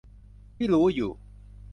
[0.55, 1.11] ที่รู้อยู่